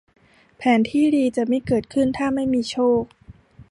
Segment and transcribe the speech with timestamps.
[0.57, 3.03] แผนที่ดีจะไม่เกิดขึ้นถ้าไม่มีโชค